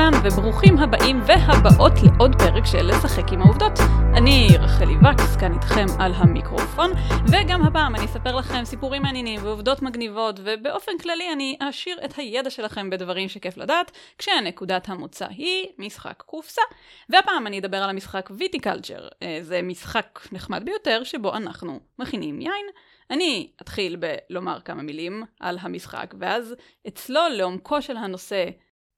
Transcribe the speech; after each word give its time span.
לכולן, 0.00 0.26
וברוכים 0.26 0.78
הבאים 0.78 1.20
והבאות 1.26 1.92
לעוד 2.02 2.34
פרק 2.38 2.66
של 2.66 2.86
לשחק 2.86 3.32
עם 3.32 3.42
העובדות. 3.42 3.72
אני 4.16 4.48
רחלי 4.60 4.94
וקס, 4.94 5.36
כאן 5.36 5.52
איתכם 5.52 5.86
על 5.98 6.12
המיקרופון, 6.14 6.90
וגם 7.32 7.62
הפעם 7.62 7.94
אני 7.94 8.04
אספר 8.04 8.36
לכם 8.36 8.64
סיפורים 8.64 9.02
מעניינים 9.02 9.40
ועובדות 9.44 9.82
מגניבות, 9.82 10.40
ובאופן 10.44 10.92
כללי 11.02 11.32
אני 11.32 11.56
אעשיר 11.62 11.98
את 12.04 12.14
הידע 12.16 12.50
שלכם 12.50 12.90
בדברים 12.90 13.28
שכיף 13.28 13.56
לדעת, 13.56 13.90
כשנקודת 14.18 14.88
המוצא 14.88 15.26
היא 15.28 15.66
משחק 15.78 16.22
קופסה. 16.26 16.62
והפעם 17.08 17.46
אני 17.46 17.58
אדבר 17.58 17.82
על 17.82 17.90
המשחק 17.90 18.30
ויטיקלצ'ר. 18.38 19.08
זה 19.40 19.62
משחק 19.62 20.20
נחמד 20.32 20.64
ביותר 20.64 21.04
שבו 21.04 21.34
אנחנו 21.34 21.80
מכינים 21.98 22.40
יין. 22.40 22.66
אני 23.10 23.50
אתחיל 23.62 23.96
בלומר 23.96 24.60
כמה 24.60 24.82
מילים 24.82 25.24
על 25.40 25.58
המשחק, 25.60 26.14
ואז 26.18 26.54
אצלול 26.88 27.28
לעומקו 27.28 27.82
של 27.82 27.96
הנושא, 27.96 28.44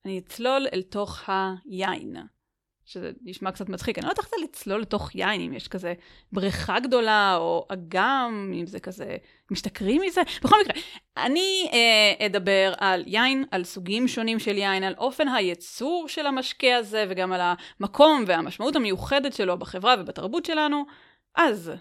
אני 0.05 0.19
אצלול 0.19 0.67
אל 0.73 0.83
תוך 0.83 1.29
היין. 1.29 2.17
שזה 2.85 3.11
נשמע 3.23 3.53
קצת 3.53 3.69
מצחיק, 3.69 3.99
אני 3.99 4.07
לא 4.07 4.11
יודעת 4.11 4.25
איך 4.25 4.35
לצלול 4.45 4.81
לתוך 4.81 5.15
יין, 5.15 5.41
אם 5.41 5.53
יש 5.53 5.69
כזה 5.69 5.95
בריכה 6.33 6.81
גדולה, 6.81 7.37
או 7.37 7.67
אגם, 7.69 8.53
אם 8.61 8.67
זה 8.67 8.81
כזה, 8.81 9.17
משתכרים 9.51 10.03
מזה. 10.03 10.21
בכל 10.45 10.57
מקרה, 10.65 10.83
אני 11.17 11.69
אה, 11.73 12.27
אדבר 12.27 12.73
על 12.79 13.05
יין, 13.07 13.45
על 13.51 13.65
סוגים 13.65 14.09
שונים 14.09 14.39
של 14.39 14.59
יין, 14.59 14.83
על 14.83 14.95
אופן 14.99 15.29
הייצור 15.29 16.09
של 16.09 16.27
המשקה 16.27 16.77
הזה, 16.77 17.05
וגם 17.09 17.33
על 17.33 17.41
המקום 17.81 18.25
והמשמעות 18.27 18.77
המיוחדת 18.77 19.33
שלו 19.33 19.59
בחברה 19.59 19.95
ובתרבות 19.99 20.45
שלנו. 20.45 20.85
אז, 21.35 21.73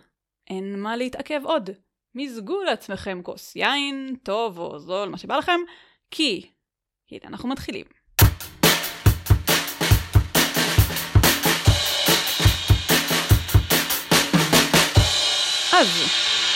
אין 0.49 0.79
מה 0.79 0.95
להתעכב 0.95 1.41
עוד. 1.43 1.69
מזגו 2.15 2.63
לעצמכם 2.63 3.21
כוס 3.23 3.55
יין, 3.55 4.15
טוב 4.23 4.59
או 4.59 4.79
זול, 4.79 5.09
מה 5.09 5.17
שבא 5.17 5.37
לכם, 5.37 5.59
כי 6.11 6.51
הנה 7.11 7.21
אנחנו 7.25 7.49
מתחילים. 7.49 8.00
אז, 15.81 16.03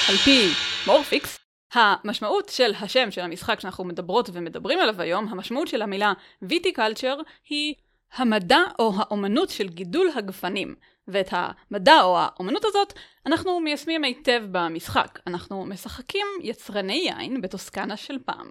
על 0.09 0.15
פי 0.15 0.47
מורפיקס, 0.87 1.39
המשמעות 1.73 2.49
של 2.49 2.73
השם 2.81 3.11
של 3.11 3.21
המשחק 3.21 3.59
שאנחנו 3.59 3.83
מדברות 3.83 4.29
ומדברים 4.33 4.79
עליו 4.79 5.01
היום, 5.01 5.27
המשמעות 5.27 5.67
של 5.67 5.81
המילה 5.81 6.13
viticulture 6.41 7.17
היא 7.49 7.75
המדע 8.13 8.59
או 8.79 8.93
האומנות 8.97 9.49
של 9.49 9.67
גידול 9.67 10.07
הגפנים. 10.15 10.75
ואת 11.07 11.29
המדע 11.31 12.01
או 12.01 12.17
האומנות 12.19 12.65
הזאת 12.65 12.93
אנחנו 13.25 13.59
מיישמים 13.59 14.03
היטב 14.03 14.43
במשחק. 14.51 15.19
אנחנו 15.27 15.65
משחקים 15.65 16.27
יצרני 16.41 17.09
יין 17.09 17.41
בטוסקנה 17.41 17.97
של 17.97 18.17
פעם. 18.25 18.49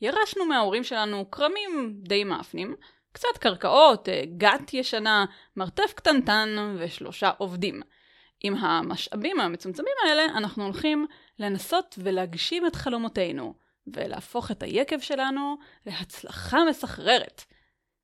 ירשנו 0.00 0.44
מההורים 0.44 0.84
שלנו 0.84 1.30
כרמים 1.30 1.94
די 2.02 2.24
מאפנים, 2.24 2.74
קצת 3.12 3.38
קרקעות, 3.40 4.08
אה, 4.08 4.22
גת 4.36 4.74
ישנה, 4.74 5.24
מרתף 5.56 5.92
קטנטן 5.94 6.76
ושלושה 6.78 7.30
עובדים. 7.38 7.82
עם 8.40 8.54
המשאבים 8.54 9.40
המצומצמים 9.40 9.92
האלה 10.04 10.24
אנחנו 10.24 10.64
הולכים 10.64 11.06
לנסות 11.38 11.98
ולהגשים 11.98 12.66
את 12.66 12.76
חלומותינו, 12.76 13.54
ולהפוך 13.86 14.50
את 14.50 14.62
היקב 14.62 15.00
שלנו 15.00 15.56
להצלחה 15.86 16.58
מסחררת. 16.70 17.44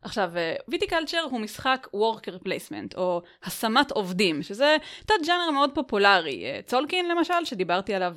עכשיו, 0.02 0.32
ויטיקלצ'ר 0.68 1.26
הוא 1.30 1.40
משחק 1.40 1.88
worker 1.96 2.48
placement, 2.48 2.96
או 2.96 3.22
השמת 3.42 3.90
עובדים, 3.90 4.42
שזה 4.42 4.76
תת 5.06 5.14
ג'אנר 5.26 5.50
מאוד 5.50 5.74
פופולרי. 5.74 6.44
אה, 6.44 6.60
צולקין 6.66 7.08
למשל, 7.08 7.44
שדיברתי 7.44 7.94
עליו 7.94 8.14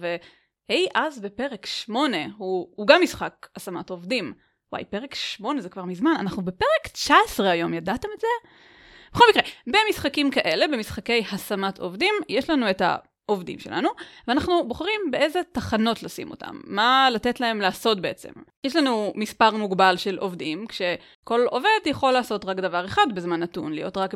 אי 0.70 0.88
אה, 0.96 1.06
אז 1.06 1.20
בפרק 1.20 1.66
8, 1.66 2.18
הוא, 2.38 2.68
הוא 2.76 2.88
גם 2.88 3.02
משחק 3.02 3.48
השמת 3.56 3.90
עובדים. 3.90 4.34
וואי, 4.72 4.86
פרק 4.86 5.16
8 5.16 5.62
זה 5.62 5.70
כבר 5.70 5.84
מזמן, 5.84 6.14
אנחנו 6.20 6.46
בפרק 6.46 6.88
19 6.94 7.50
היום, 7.50 7.74
ידעתם 7.74 8.08
את 8.16 8.20
זה? 8.20 8.28
בכל 9.16 9.26
מקרה, 9.30 9.44
במשחקים 9.68 10.32
כאלה, 10.32 10.68
במשחקי 10.68 11.24
השמת 11.32 11.80
עובדים, 11.80 12.14
יש 12.30 12.50
לנו 12.50 12.70
את 12.70 12.82
ה... 12.82 12.96
עובדים 13.26 13.60
שלנו, 13.60 13.90
ואנחנו 14.28 14.68
בוחרים 14.68 15.02
באיזה 15.12 15.42
תחנות 15.52 16.04
לשים 16.04 16.32
אותם, 16.32 16.60
מה 16.64 17.10
לתת 17.14 17.40
להם 17.40 17.62
לעשות 17.62 18.02
בעצם. 18.02 18.30
יש 18.64 18.76
לנו 18.76 19.14
מספר 19.16 19.52
מוגבל 19.52 19.98
של 19.98 20.18
עובדים, 20.18 20.66
כשכל 20.68 21.46
עובד 21.50 21.80
יכול 21.86 22.12
לעשות 22.14 22.46
רק 22.46 22.58
דבר 22.58 22.86
אחד 22.86 23.08
בזמן 23.16 23.40
נתון, 23.40 23.74
להיות 23.74 23.98
רק 23.98 24.14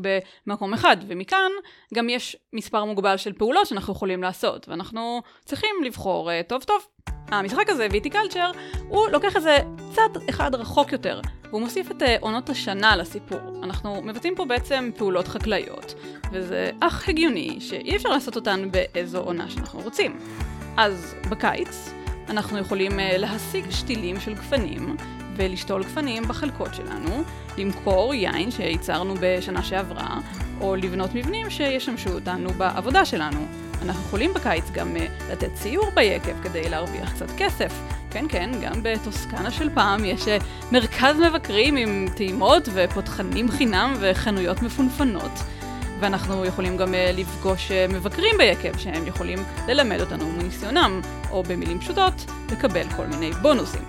במקום 0.47 0.73
אחד, 0.73 0.97
ומכאן 1.07 1.51
גם 1.93 2.09
יש 2.09 2.37
מספר 2.53 2.85
מוגבל 2.85 3.17
של 3.17 3.33
פעולות 3.33 3.67
שאנחנו 3.67 3.93
יכולים 3.93 4.23
לעשות, 4.23 4.69
ואנחנו 4.69 5.21
צריכים 5.45 5.75
לבחור 5.85 6.29
uh, 6.29 6.33
טוב 6.47 6.63
טוב. 6.63 6.87
המשחק 7.31 7.69
הזה, 7.69 7.87
ויטיקלצ'ר, 7.91 8.51
הוא 8.87 9.07
לוקח 9.11 9.37
את 9.37 9.41
זה 9.41 9.57
צעד 9.93 10.17
אחד 10.29 10.55
רחוק 10.55 10.91
יותר, 10.91 11.21
והוא 11.49 11.61
מוסיף 11.61 11.91
את 11.91 12.01
uh, 12.01 12.05
עונות 12.19 12.49
השנה 12.49 12.95
לסיפור. 12.95 13.39
אנחנו 13.63 14.01
מבצעים 14.01 14.35
פה 14.35 14.45
בעצם 14.45 14.89
פעולות 14.97 15.27
חקלאיות, 15.27 15.93
וזה 16.31 16.69
אך 16.79 17.09
הגיוני 17.09 17.57
שאי 17.59 17.95
אפשר 17.95 18.09
לעשות 18.09 18.35
אותן 18.35 18.69
באיזו 18.71 19.19
עונה 19.19 19.49
שאנחנו 19.49 19.79
רוצים. 19.79 20.19
אז 20.77 21.15
בקיץ 21.29 21.93
אנחנו 22.29 22.57
יכולים 22.57 22.91
uh, 22.91 23.17
להשיג 23.17 23.69
שתילים 23.69 24.19
של 24.19 24.33
גפנים 24.33 24.95
ולשתול 25.35 25.83
גפנים 25.83 26.23
בחלקות 26.23 26.75
שלנו, 26.75 27.23
למכור 27.57 28.13
יין 28.13 28.51
שייצרנו 28.51 29.13
בשנה 29.21 29.63
שעברה, 29.63 30.19
או 30.61 30.75
לבנות 30.75 31.15
מבנים 31.15 31.49
שישמשו 31.49 32.09
אותנו 32.09 32.49
בעבודה 32.49 33.05
שלנו. 33.05 33.68
אנחנו 33.81 34.03
יכולים 34.05 34.33
בקיץ 34.33 34.63
גם 34.73 34.95
uh, 34.95 35.31
לתת 35.31 35.53
ציור 35.53 35.85
ביקב 35.95 36.43
כדי 36.43 36.69
להרוויח 36.69 37.13
קצת 37.13 37.29
כסף. 37.37 37.73
כן, 38.11 38.25
כן, 38.29 38.49
גם 38.61 38.73
בטוסקנה 38.83 39.51
של 39.51 39.69
פעם 39.73 40.05
יש 40.05 40.23
uh, 40.23 40.43
מרכז 40.71 41.15
מבקרים 41.15 41.77
עם 41.77 42.07
טעימות 42.15 42.69
ופותחנים 42.73 43.51
חינם 43.51 43.93
וחנויות 43.99 44.61
מפונפנות. 44.61 45.31
ואנחנו 45.99 46.45
יכולים 46.45 46.77
גם 46.77 46.93
uh, 46.93 46.97
לפגוש 47.13 47.71
uh, 47.71 47.93
מבקרים 47.93 48.35
ביקב 48.37 48.77
שהם 48.77 49.07
יכולים 49.07 49.39
ללמד 49.67 50.01
אותנו 50.01 50.31
מניסיונם, 50.31 51.01
או 51.31 51.43
במילים 51.43 51.79
פשוטות, 51.79 52.13
לקבל 52.51 52.89
כל 52.95 53.05
מיני 53.05 53.31
בונוסים. 53.31 53.83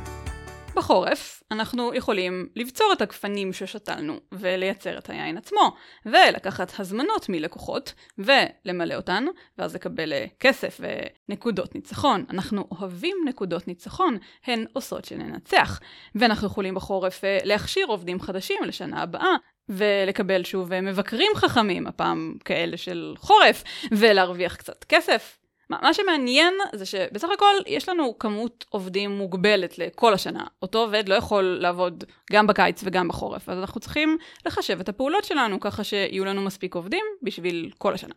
בחורף 0.77 1.40
אנחנו 1.51 1.95
יכולים 1.95 2.49
לבצור 2.57 2.93
את 2.93 3.03
הגפנים 3.03 3.53
ששתלנו 3.53 4.21
ולייצר 4.33 4.99
את 4.99 5.11
היין 5.11 5.37
עצמו, 5.37 5.77
ולקחת 6.07 6.81
הזמנות 6.81 7.29
מלקוחות 7.29 7.95
ולמלא 8.19 8.95
אותן, 8.95 9.25
ואז 9.59 9.75
לקבל 9.75 10.13
אה, 10.13 10.27
כסף 10.41 10.81
ונקודות 11.29 11.75
ניצחון. 11.75 12.25
אנחנו 12.31 12.65
אוהבים 12.71 13.17
נקודות 13.25 13.69
ניצחון, 13.69 14.19
הן 14.47 14.65
עושות 14.73 15.05
שננצח. 15.05 15.81
ואנחנו 16.15 16.47
יכולים 16.47 16.75
בחורף 16.75 17.25
אה, 17.25 17.39
להכשיר 17.45 17.87
עובדים 17.87 18.21
חדשים 18.21 18.65
לשנה 18.65 19.03
הבאה, 19.03 19.37
ולקבל 19.69 20.45
שוב 20.45 20.73
אה, 20.73 20.81
מבקרים 20.81 21.31
חכמים, 21.37 21.87
הפעם 21.87 22.35
כאלה 22.45 22.77
של 22.77 23.15
חורף, 23.19 23.65
ולהרוויח 23.93 24.57
קצת 24.57 24.85
כסף. 24.85 25.40
מה 25.71 25.95
שמעניין 25.95 26.55
זה 26.73 26.87
שבסך 26.87 27.29
הכל 27.35 27.55
יש 27.67 27.89
לנו 27.89 28.19
כמות 28.19 28.65
עובדים 28.69 29.11
מוגבלת 29.11 29.79
לכל 29.79 30.15
השנה. 30.15 30.45
אותו 30.63 30.79
עובד 30.79 31.09
לא 31.09 31.15
יכול 31.15 31.45
לעבוד 31.61 32.05
גם 32.33 32.47
בקיץ 32.47 32.81
וגם 32.85 33.09
בחורף, 33.09 33.49
אז 33.49 33.59
אנחנו 33.59 33.81
צריכים 33.81 34.19
לחשב 34.47 34.81
את 34.81 34.89
הפעולות 34.89 35.25
שלנו 35.25 35.61
ככה 35.61 35.85
שיהיו 35.85 36.25
לנו 36.25 36.43
מספיק 36.43 36.75
עובדים 36.75 37.05
בשביל 37.23 37.71
כל 37.79 37.95
השנה. 37.95 38.15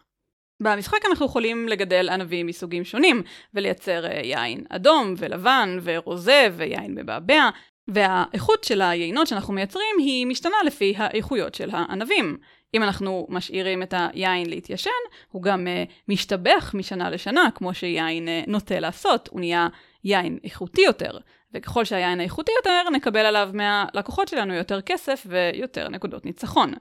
במשחק 0.63 1.05
אנחנו 1.09 1.25
יכולים 1.25 1.67
לגדל 1.67 2.09
ענבים 2.09 2.47
מסוגים 2.47 2.85
שונים, 2.85 3.23
ולייצר 3.53 4.05
אה, 4.05 4.21
יין 4.23 4.63
אדום 4.69 5.13
ולבן 5.17 5.79
ורוזה 5.83 6.49
ויין 6.57 6.95
מבעבע, 6.95 7.49
והאיכות 7.87 8.63
של 8.63 8.81
היינות 8.81 9.27
שאנחנו 9.27 9.53
מייצרים 9.53 9.95
היא 9.97 10.27
משתנה 10.27 10.57
לפי 10.65 10.93
האיכויות 10.97 11.55
של 11.55 11.69
הענבים. 11.73 12.37
אם 12.73 12.83
אנחנו 12.83 13.27
משאירים 13.29 13.83
את 13.83 13.93
היין 13.97 14.49
להתיישן, 14.49 14.89
הוא 15.31 15.43
גם 15.43 15.67
uh, 15.67 15.91
משתבח 16.07 16.71
משנה 16.73 17.09
לשנה, 17.09 17.49
כמו 17.55 17.73
שיין 17.73 18.27
uh, 18.27 18.49
נוטה 18.49 18.79
לעשות, 18.79 19.29
הוא 19.31 19.39
נהיה 19.39 19.67
יין 20.03 20.39
איכותי 20.43 20.81
יותר. 20.81 21.17
וככל 21.53 21.85
שהיין 21.85 22.19
האיכותי 22.19 22.51
יותר, 22.57 22.89
נקבל 22.93 23.25
עליו 23.25 23.49
מהלקוחות 23.53 24.27
שלנו 24.27 24.53
יותר 24.53 24.81
כסף 24.81 25.25
ויותר 25.29 25.89
נקודות 25.89 26.25
ניצחון. 26.25 26.73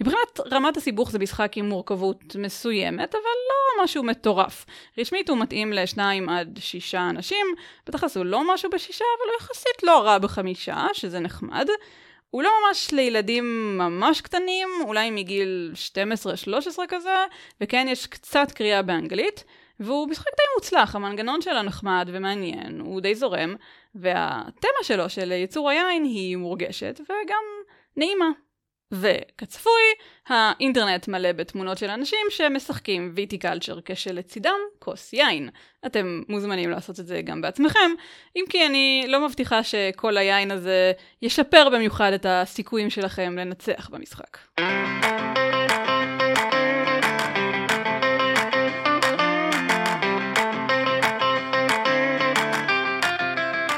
מבחינת 0.00 0.40
רמת 0.52 0.76
הסיבוך 0.76 1.10
זה 1.10 1.18
משחק 1.18 1.52
עם 1.56 1.68
מורכבות 1.68 2.36
מסוימת, 2.38 3.14
אבל 3.14 3.22
לא 3.22 3.84
משהו 3.84 4.02
מטורף. 4.02 4.66
רשמית 4.98 5.28
הוא 5.28 5.38
מתאים 5.38 5.72
לשניים 5.72 6.28
עד 6.28 6.58
שישה 6.60 7.10
אנשים, 7.10 7.46
בתכלס 7.86 8.16
הוא 8.16 8.24
לא 8.24 8.54
משהו 8.54 8.70
בשישה, 8.70 9.04
אבל 9.18 9.30
הוא 9.30 9.36
יחסית 9.40 9.82
לא 9.82 10.02
רע 10.04 10.18
בחמישה, 10.18 10.86
שזה 10.92 11.20
נחמד. 11.20 11.68
הוא 12.30 12.42
לא 12.42 12.50
ממש 12.68 12.92
לילדים 12.92 13.78
ממש 13.78 14.20
קטנים, 14.20 14.68
אולי 14.84 15.10
מגיל 15.10 15.72
12-13 16.76 16.80
כזה, 16.88 17.16
וכן 17.60 17.86
יש 17.90 18.06
קצת 18.06 18.52
קריאה 18.52 18.82
באנגלית, 18.82 19.44
והוא 19.80 20.08
משחק 20.08 20.26
די 20.36 20.42
מוצלח, 20.56 20.96
המנגנון 20.96 21.40
שלו 21.40 21.62
נחמד 21.62 22.08
ומעניין, 22.12 22.80
הוא 22.80 23.00
די 23.00 23.14
זורם, 23.14 23.54
והתמה 23.94 24.80
שלו 24.82 25.10
של 25.10 25.32
יצור 25.32 25.70
היין 25.70 26.04
היא 26.04 26.36
מורגשת 26.36 27.00
וגם 27.04 27.44
נעימה. 27.96 28.28
וכצפוי, 28.92 29.82
האינטרנט 30.28 31.08
מלא 31.08 31.32
בתמונות 31.32 31.78
של 31.78 31.90
אנשים 31.90 32.26
שמשחקים 32.30 33.12
ויטיקלצ'ר 33.14 33.78
כשלצידם 33.84 34.58
כוס 34.78 35.12
יין. 35.12 35.48
אתם 35.86 36.22
מוזמנים 36.28 36.70
לעשות 36.70 37.00
את 37.00 37.06
זה 37.06 37.22
גם 37.22 37.40
בעצמכם, 37.40 37.90
אם 38.36 38.44
כי 38.48 38.66
אני 38.66 39.04
לא 39.08 39.26
מבטיחה 39.26 39.62
שכל 39.62 40.16
היין 40.16 40.50
הזה 40.50 40.92
ישפר 41.22 41.68
במיוחד 41.72 42.12
את 42.12 42.26
הסיכויים 42.28 42.90
שלכם 42.90 43.38
לנצח 43.38 43.88
במשחק. 43.92 44.38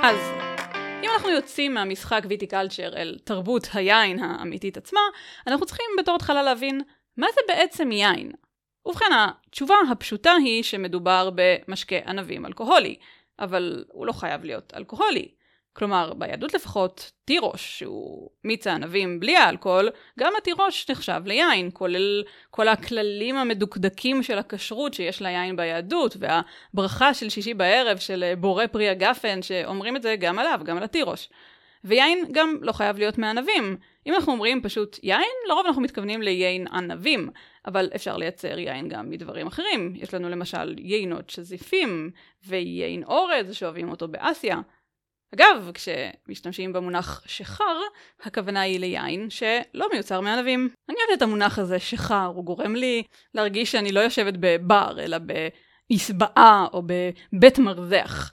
אז 0.03 0.31
יוצאים 1.32 1.75
מהמשחק 1.75 2.23
ויטיקלצ'ר 2.29 2.96
אל 2.96 3.19
תרבות 3.25 3.69
היין 3.75 4.19
האמיתית 4.19 4.76
עצמה, 4.76 5.00
אנחנו 5.46 5.67
צריכים 5.67 5.87
בתור 5.99 6.14
התחלה 6.17 6.43
להבין 6.43 6.81
מה 7.17 7.26
זה 7.34 7.40
בעצם 7.49 7.93
יין. 7.93 8.32
ובכן, 8.87 9.11
התשובה 9.12 9.75
הפשוטה 9.90 10.32
היא 10.44 10.62
שמדובר 10.62 11.31
במשקה 11.34 11.96
ענבים 12.06 12.46
אלכוהולי, 12.46 12.96
אבל 13.38 13.84
הוא 13.88 14.06
לא 14.06 14.12
חייב 14.12 14.44
להיות 14.44 14.73
אלכוהולי. 14.76 15.29
כלומר, 15.73 16.13
ביהדות 16.15 16.55
לפחות, 16.55 17.13
תירוש, 17.25 17.79
שהוא 17.79 18.31
מיץ 18.45 18.67
הענבים 18.67 19.21
בלי 19.21 19.37
האלכוהול, 19.37 19.89
גם 20.19 20.33
התירוש 20.39 20.91
נחשב 20.91 21.23
ליין, 21.25 21.71
כולל 21.73 22.25
כל 22.51 22.69
הכללים 22.69 23.37
המדוקדקים 23.37 24.23
של 24.23 24.39
הכשרות 24.39 24.95
שיש 24.95 25.23
ליין 25.23 25.57
ביהדות, 25.57 26.17
והברכה 26.19 27.15
של 27.15 27.29
שישי 27.29 27.55
בערב 27.55 27.99
של 27.99 28.35
בורא 28.39 28.67
פרי 28.67 28.89
הגפן, 28.89 29.43
שאומרים 29.43 29.97
את 29.97 30.03
זה 30.03 30.17
גם 30.19 30.39
עליו, 30.39 30.61
גם 30.65 30.77
על 30.77 30.83
התירוש. 30.83 31.29
ויין 31.85 32.25
גם 32.33 32.57
לא 32.61 32.73
חייב 32.73 32.99
להיות 32.99 33.19
מענבים. 33.19 33.77
אם 34.07 34.15
אנחנו 34.15 34.33
אומרים 34.33 34.63
פשוט 34.63 34.99
יין, 35.03 35.31
לרוב 35.49 35.67
אנחנו 35.67 35.83
מתכוונים 35.83 36.23
ליין 36.23 36.67
ענבים, 36.69 37.31
אבל 37.67 37.91
אפשר 37.95 38.17
לייצר 38.17 38.59
יין 38.59 38.89
גם 38.89 39.11
מדברים 39.11 39.47
אחרים. 39.47 39.93
יש 39.97 40.15
לנו 40.15 40.29
למשל 40.29 40.75
יינות 40.79 41.31
שזיפים, 41.31 42.11
ויין 42.47 43.05
אורז 43.05 43.55
שאוהבים 43.55 43.91
אותו 43.91 44.09
באסיה. 44.09 44.61
אגב, 45.34 45.70
כשמשתמשים 45.75 46.73
במונח 46.73 47.23
שכר, 47.26 47.81
הכוונה 48.23 48.61
היא 48.61 48.81
ליין 48.81 49.31
שלא 49.31 49.88
מיוצר 49.93 50.20
מענבים. 50.20 50.69
אני 50.88 50.96
אוהבת 50.96 51.19
את 51.19 51.23
המונח 51.23 51.58
הזה, 51.58 51.79
שכר, 51.79 52.32
הוא 52.34 52.44
גורם 52.44 52.75
לי 52.75 53.02
להרגיש 53.34 53.73
שאני 53.73 53.93
לא 53.93 54.00
יושבת 54.00 54.34
בבר, 54.40 54.99
אלא 55.00 55.17
במסבאה 55.91 56.67
או 56.73 56.82
בבית 56.82 57.58
מרזח. 57.58 58.32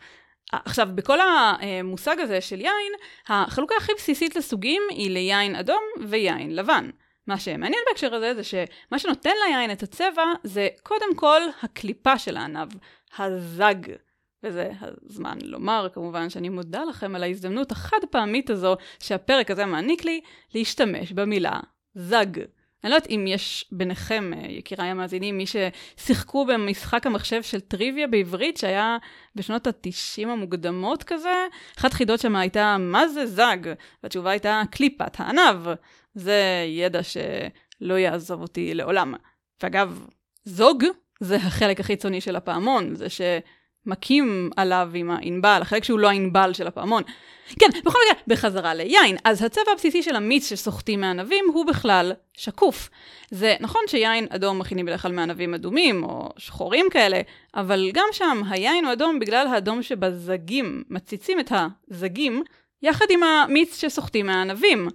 עכשיו, 0.52 0.90
בכל 0.96 1.18
המושג 1.22 2.20
הזה 2.20 2.42
של 2.42 2.62
יין, 2.62 2.94
החלוקה 3.28 3.76
הכי 3.78 3.92
בסיסית 3.98 4.36
לסוגים 4.36 4.82
היא 4.90 5.12
ליין 5.12 5.56
אדום 5.56 5.84
ויין 6.08 6.56
לבן. 6.56 6.90
מה 7.28 7.40
שמעניין 7.40 7.82
בהקשר 7.88 8.16
הזה 8.16 8.34
זה 8.34 8.44
שמה 8.44 9.00
שנותן 9.00 9.34
ליין 9.48 9.72
את 9.72 9.84
הצבע 9.84 10.24
זה 10.44 10.68
קודם 10.84 11.16
כל 11.16 11.42
הקליפה 11.64 12.18
של 12.18 12.38
הענב, 12.38 12.70
הזג. 13.18 14.09
וזה 14.44 14.72
הזמן 14.82 15.38
לומר 15.44 15.88
כמובן 15.94 16.30
שאני 16.30 16.50
מודה 16.50 16.84
לכם 16.84 17.16
על 17.16 17.24
ההזדמנות 17.24 17.72
החד 17.72 17.98
פעמית 18.12 18.50
הזו 18.50 18.76
שהפרק 19.00 19.52
הזה 19.52 19.66
מעניק 19.66 20.06
לי 20.06 20.22
להשתמש 20.56 21.12
במילה 21.12 21.60
זג. 21.96 22.40
אני 22.84 22.92
לא 22.92 22.96
יודעת 22.96 23.10
אם 23.10 23.26
יש 23.28 23.66
ביניכם, 23.72 24.32
אה, 24.34 24.48
יקיריי 24.50 24.90
המאזינים, 24.90 25.38
מי 25.38 25.46
ששיחקו 25.46 26.46
במשחק 26.46 27.06
המחשב 27.06 27.44
של 27.44 27.60
טריוויה 27.60 28.08
בעברית 28.08 28.58
שהיה 28.58 28.98
בשנות 29.36 29.68
ה-90 29.68 30.28
המוקדמות 30.28 31.04
כזה. 31.04 31.48
אחת 31.78 31.94
חידות 31.94 32.20
שם 32.20 32.36
הייתה, 32.36 32.78
מה 32.80 33.08
זה 33.08 33.26
זג? 33.26 33.58
והתשובה 34.04 34.30
הייתה, 34.30 34.62
קליפת 34.72 35.20
הענב. 35.20 35.68
זה 36.14 36.66
ידע 36.68 37.00
שלא 37.04 37.94
יעזוב 37.94 38.42
אותי 38.42 38.74
לעולם. 38.74 39.14
ואגב, 39.64 40.06
זוג 40.44 40.84
זה 41.20 41.36
החלק 41.36 41.80
החיצוני 41.80 42.22
של 42.22 42.36
הפעמון, 42.36 42.96
זה 42.96 43.10
ש... 43.10 43.22
מכים 43.86 44.50
עליו 44.56 44.90
עם 44.94 45.12
הענבל, 45.12 45.60
החלק 45.62 45.84
שהוא 45.84 46.00
לא 46.00 46.10
הענבל 46.10 46.54
של 46.54 46.68
הפעמון. 46.68 47.04
כן, 47.60 47.68
בכל 47.86 48.00
מקרה, 48.10 48.24
בחזרה 48.28 48.74
ליין, 48.74 49.18
אז 49.24 49.44
הצבע 49.44 49.72
הבסיסי 49.74 50.04
של 50.04 50.16
המיץ 50.16 50.50
שסוחטים 50.50 51.02
מענבים 51.02 51.46
הוא 51.54 51.66
בכלל 51.66 52.14
שקוף. 52.34 52.90
זה 53.32 53.56
נכון 53.60 53.82
שיין 53.88 54.28
אדום 54.30 54.60
מכינים 54.60 54.86
בדרך 54.86 55.02
כלל 55.02 55.12
מענבים 55.12 55.54
אדומים, 55.54 56.04
או 56.04 56.30
שחורים 56.38 56.86
כאלה, 56.92 57.22
אבל 57.56 57.90
גם 57.94 58.08
שם 58.12 58.42
היין 58.50 58.86
הוא 58.86 58.94
אדום 58.94 59.20
בגלל 59.20 59.48
האדום 59.48 59.84
שבזגים, 59.84 60.84
מציצים 60.90 61.40
את 61.40 61.52
הזגים, 61.92 62.44
יחד 62.82 63.06
עם 63.10 63.24
המיץ 63.24 63.82
שסוחטים 63.82 64.26
מהענבים. 64.26 64.88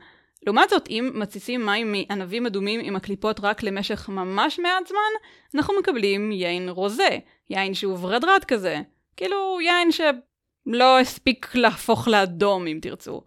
לעומת 0.47 0.71
זאת, 0.71 0.89
אם 0.91 1.11
מתסיסים 1.15 1.67
מים 1.67 1.93
מענבים 1.93 2.47
אדומים 2.47 2.81
עם 2.83 2.97
הקליפות 2.97 3.41
רק 3.43 3.63
למשך 3.63 4.09
ממש 4.09 4.59
מעט 4.59 4.87
זמן, 4.87 5.29
אנחנו 5.55 5.75
מקבלים 5.81 6.33
יין 6.33 6.69
רוזה, 6.69 7.19
יין 7.51 7.75
שהוא 7.75 7.99
ורדרד 8.01 8.45
כזה. 8.49 8.81
כאילו 9.17 9.59
יין 9.61 9.93
שלא 9.93 11.01
הספיק 11.01 11.51
להפוך 11.55 12.09
לאדום 12.09 12.67
אם 12.67 12.79
תרצו. 12.83 13.23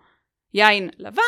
יין 0.53 0.89
לבן 0.97 1.21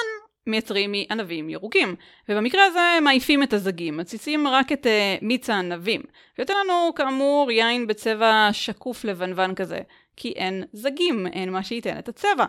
מייצרים 0.48 0.92
מענבים 0.92 1.50
ירוקים, 1.50 1.96
ובמקרה 2.30 2.66
הזה 2.66 2.98
מעיפים 3.02 3.44
את 3.44 3.54
הזגים, 3.54 3.98
מתסיסים 3.98 4.48
רק 4.48 4.72
את 4.72 4.86
uh, 4.86 5.26
מיץ 5.26 5.50
הענבים, 5.50 6.02
ויותר 6.38 6.54
לנו 6.64 6.92
כאמור 6.96 7.52
יין 7.52 7.88
בצבע 7.88 8.50
שקוף 8.52 9.06
לבנוון 9.06 9.56
כזה, 9.56 9.80
כי 10.16 10.32
אין 10.32 10.64
זגים, 10.74 11.28
אין 11.28 11.52
מה 11.52 11.64
שייתן 11.64 12.00
את 12.00 12.10
הצבע. 12.10 12.46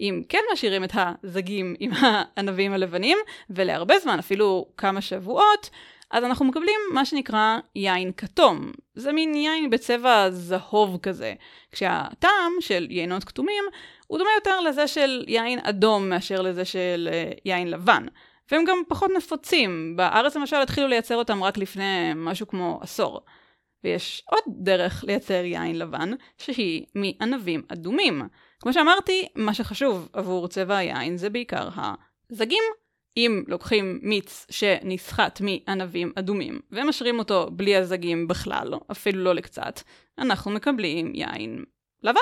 אם 0.00 0.22
כן 0.28 0.42
משאירים 0.52 0.84
את 0.84 0.92
הזגים 0.94 1.74
עם 1.80 1.90
הענבים 1.94 2.72
הלבנים, 2.72 3.18
ולהרבה 3.50 3.98
זמן, 3.98 4.18
אפילו 4.18 4.66
כמה 4.76 5.00
שבועות, 5.00 5.70
אז 6.10 6.24
אנחנו 6.24 6.44
מקבלים 6.44 6.80
מה 6.92 7.04
שנקרא 7.04 7.58
יין 7.74 8.12
כתום. 8.16 8.72
זה 8.94 9.12
מין 9.12 9.34
יין 9.34 9.70
בצבע 9.70 10.30
זהוב 10.30 10.98
כזה, 11.02 11.34
כשהטעם 11.72 12.52
של 12.60 12.86
יינות 12.90 13.24
כתומים 13.24 13.64
הוא 14.06 14.18
דומה 14.18 14.30
יותר 14.36 14.60
לזה 14.60 14.86
של 14.86 15.24
יין 15.28 15.58
אדום 15.62 16.08
מאשר 16.08 16.42
לזה 16.42 16.64
של 16.64 17.08
uh, 17.10 17.40
יין 17.44 17.70
לבן. 17.70 18.06
והם 18.50 18.64
גם 18.64 18.82
פחות 18.88 19.10
נפוצים, 19.16 19.96
בארץ 19.96 20.36
למשל 20.36 20.56
התחילו 20.56 20.88
לייצר 20.88 21.16
אותם 21.16 21.44
רק 21.44 21.58
לפני 21.58 22.10
משהו 22.16 22.48
כמו 22.48 22.78
עשור. 22.82 23.20
ויש 23.84 24.22
עוד 24.26 24.42
דרך 24.48 25.04
לייצר 25.06 25.44
יין 25.44 25.78
לבן, 25.78 26.10
שהיא 26.38 26.86
מענבים 26.94 27.62
אדומים. 27.68 28.22
כמו 28.60 28.72
שאמרתי, 28.72 29.28
מה 29.34 29.54
שחשוב 29.54 30.08
עבור 30.12 30.48
צבע 30.48 30.76
היין 30.76 31.16
זה 31.16 31.30
בעיקר 31.30 31.68
הזגים. 32.30 32.62
אם 33.16 33.42
לוקחים 33.48 33.98
מיץ 34.02 34.46
שנסחט 34.50 35.40
מענבים 35.40 36.12
אדומים 36.14 36.60
ומשרים 36.72 37.18
אותו 37.18 37.48
בלי 37.52 37.76
הזגים 37.76 38.28
בכלל, 38.28 38.74
אפילו 38.90 39.24
לא 39.24 39.34
לקצת, 39.34 39.80
אנחנו 40.18 40.50
מקבלים 40.50 41.12
יין 41.14 41.64
לבן. 42.02 42.20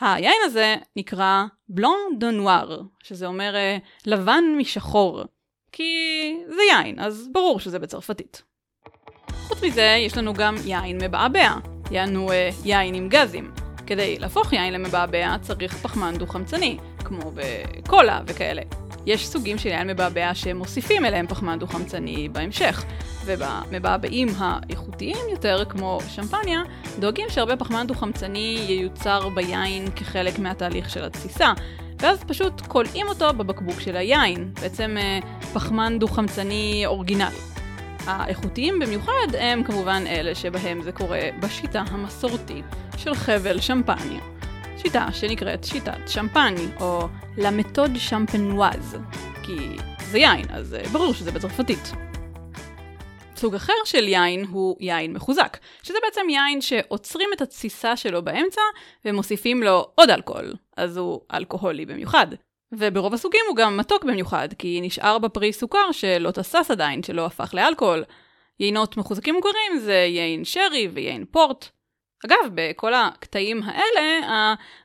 היין 0.00 0.40
הזה 0.44 0.76
נקרא 0.96 1.44
בלון 1.68 1.98
דו 2.18 2.30
נואר, 2.30 2.80
שזה 3.02 3.26
אומר 3.26 3.54
uh, 3.54 4.10
לבן 4.10 4.44
משחור, 4.58 5.24
כי 5.72 5.92
זה 6.48 6.62
יין, 6.70 6.98
אז 6.98 7.28
ברור 7.32 7.60
שזה 7.60 7.78
בצרפתית. 7.78 8.42
חוץ 9.48 9.62
מזה, 9.62 9.96
יש 10.06 10.16
לנו 10.16 10.34
גם 10.34 10.54
יין 10.64 10.98
מבעבע, 11.02 11.54
יענו 11.90 12.28
uh, 12.28 12.32
יין 12.64 12.94
עם 12.94 13.08
גזים. 13.08 13.61
כדי 13.86 14.18
להפוך 14.18 14.52
יין 14.52 14.72
למבעבע 14.72 15.36
צריך 15.40 15.74
פחמן 15.74 16.14
דו-חמצני, 16.18 16.76
כמו 17.04 17.32
בקולה 17.34 18.20
וכאלה. 18.26 18.62
יש 19.06 19.28
סוגים 19.28 19.58
של 19.58 19.68
יין 19.68 19.90
מבעבע 19.90 20.34
שמוסיפים 20.34 21.04
אליהם 21.04 21.26
פחמן 21.26 21.58
דו-חמצני 21.58 22.28
בהמשך, 22.28 22.84
ובמבעבעים 23.24 24.28
האיכותיים 24.38 25.16
יותר, 25.30 25.64
כמו 25.68 25.98
שמפניה, 26.08 26.62
דואגים 26.98 27.26
שהרבה 27.30 27.56
פחמן 27.56 27.86
דו-חמצני 27.86 28.58
ייוצר 28.68 29.28
ביין 29.28 29.90
כחלק 29.96 30.38
מהתהליך 30.38 30.90
של 30.90 31.04
התסיסה, 31.04 31.52
ואז 31.98 32.24
פשוט 32.24 32.60
כולאים 32.60 33.08
אותו 33.08 33.32
בבקבוק 33.32 33.80
של 33.80 33.96
היין, 33.96 34.52
בעצם 34.62 34.96
אה, 34.98 35.18
פחמן 35.52 35.98
דו-חמצני 35.98 36.82
אורגינלי. 36.86 37.51
האיכותיים 38.06 38.78
במיוחד 38.78 39.34
הם 39.38 39.64
כמובן 39.64 40.04
אלה 40.06 40.34
שבהם 40.34 40.82
זה 40.82 40.92
קורה 40.92 41.20
בשיטה 41.40 41.80
המסורתית 41.80 42.64
של 42.96 43.14
חבל 43.14 43.60
שמפניה. 43.60 44.20
שיטה 44.78 45.12
שנקראת 45.12 45.64
שיטת 45.64 46.08
שמפני, 46.08 46.66
או 46.80 47.08
למתוד 47.38 47.90
שמפנואז, 47.96 48.96
כי 49.42 49.76
זה 50.10 50.18
יין, 50.18 50.46
אז 50.50 50.74
אה, 50.74 50.88
ברור 50.92 51.14
שזה 51.14 51.32
בצרפתית. 51.32 51.92
סוג 53.36 53.54
אחר 53.54 53.72
של 53.84 54.08
יין 54.08 54.44
הוא 54.44 54.76
יין 54.80 55.12
מחוזק, 55.12 55.58
שזה 55.82 55.98
בעצם 56.04 56.28
יין 56.30 56.60
שעוצרים 56.60 57.28
את 57.36 57.40
התסיסה 57.40 57.96
שלו 57.96 58.22
באמצע 58.24 58.60
ומוסיפים 59.04 59.62
לו 59.62 59.86
עוד 59.94 60.10
אלכוהול, 60.10 60.54
אז 60.76 60.96
הוא 60.96 61.20
אלכוהולי 61.34 61.86
במיוחד. 61.86 62.26
וברוב 62.72 63.14
הסוגים 63.14 63.40
הוא 63.48 63.56
גם 63.56 63.76
מתוק 63.76 64.04
במיוחד, 64.04 64.48
כי 64.58 64.80
נשאר 64.82 65.18
בפרי 65.18 65.52
סוכר 65.52 65.92
שלא 65.92 66.30
תסס 66.30 66.70
עדיין, 66.70 67.02
שלא 67.02 67.26
הפך 67.26 67.54
לאלכוהול. 67.54 68.04
יינות 68.60 68.96
מחוזקים 68.96 69.34
מוכרים 69.34 69.78
זה 69.78 69.94
יין 69.94 70.44
שרי 70.44 70.88
ויין 70.92 71.24
פורט. 71.30 71.68
אגב, 72.26 72.50
בכל 72.54 72.94
הקטעים 72.94 73.62
האלה, 73.62 74.20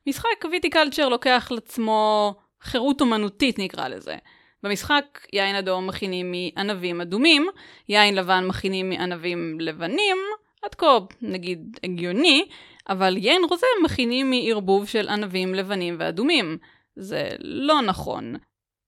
המשחק 0.06 0.46
ויטיקלצ'ר 0.52 1.10
לוקח 1.10 1.48
לעצמו 1.52 2.34
חירות 2.62 3.02
אומנותית 3.02 3.60
נקרא 3.60 3.88
לזה. 3.88 4.16
במשחק 4.64 5.28
יין 5.34 5.56
אדום 5.56 5.88
מכינים 5.88 6.32
מענבים 6.32 7.02
אדומים, 7.02 7.48
יין 7.90 8.16
לבן 8.16 8.46
מכינים 8.48 8.90
מענבים 8.90 9.60
לבנים, 9.60 10.18
עד 10.64 10.76
כה 10.76 10.98
נגיד 11.22 11.80
הגיוני, 11.84 12.46
אבל 12.90 13.18
יין 13.18 13.42
רוזה 13.50 13.68
מכינים 13.84 14.30
מערבוב 14.30 14.88
של 14.88 15.10
ענבים 15.10 15.56
לבנים 15.56 15.96
ואדומים. 16.00 16.58
זה 16.98 17.30
לא 17.40 17.82
נכון. 17.82 18.36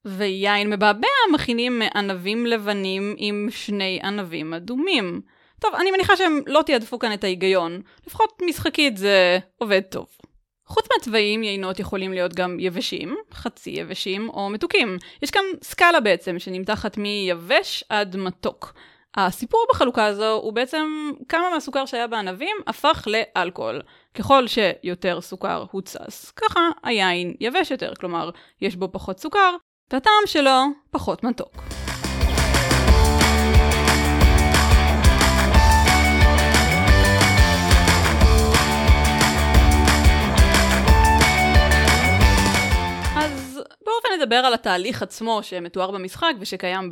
ויין 0.05 0.69
מבעבע 0.69 1.07
מכינים 1.33 1.79
מענבים 1.79 2.45
לבנים 2.45 3.15
עם 3.17 3.47
שני 3.51 3.99
ענבים 4.03 4.53
אדומים. 4.53 5.21
טוב, 5.59 5.75
אני 5.75 5.91
מניחה 5.91 6.17
שהם 6.17 6.39
לא 6.47 6.61
תיעדפו 6.61 6.99
כאן 6.99 7.13
את 7.13 7.23
ההיגיון, 7.23 7.81
לפחות 8.07 8.41
משחקית 8.49 8.97
זה 8.97 9.39
עובד 9.57 9.81
טוב. 9.81 10.07
חוץ 10.65 10.87
מהצבעים, 10.93 11.43
יינות 11.43 11.79
יכולים 11.79 12.13
להיות 12.13 12.33
גם 12.33 12.59
יבשים, 12.59 13.15
חצי 13.33 13.69
יבשים 13.69 14.29
או 14.29 14.49
מתוקים. 14.49 14.97
יש 15.21 15.31
כאן 15.31 15.41
סקאלה 15.63 15.99
בעצם, 15.99 16.39
שנמתחת 16.39 16.97
מיבש 16.97 17.83
עד 17.89 18.17
מתוק. 18.17 18.73
הסיפור 19.17 19.65
בחלוקה 19.69 20.05
הזו 20.05 20.31
הוא 20.33 20.53
בעצם 20.53 21.11
כמה 21.29 21.49
מהסוכר 21.53 21.85
שהיה 21.85 22.07
בענבים 22.07 22.57
הפך 22.67 23.07
לאלכוהול. 23.07 23.81
ככל 24.13 24.47
שיותר 24.47 25.21
סוכר 25.21 25.65
הוצס, 25.71 26.31
ככה 26.31 26.59
היין 26.83 27.33
יבש 27.39 27.71
יותר, 27.71 27.93
כלומר, 27.99 28.29
יש 28.61 28.75
בו 28.75 28.91
פחות 28.91 29.19
סוכר, 29.19 29.55
והטעם 29.93 30.13
שלו 30.25 30.61
פחות 30.91 31.23
מתוק. 31.23 31.55
אז 43.15 43.61
בואו 43.85 43.95
ונדבר 44.13 44.35
על 44.35 44.53
התהליך 44.53 45.01
עצמו 45.01 45.43
שמתואר 45.43 45.91
במשחק 45.91 46.33
ושקיים 46.39 46.89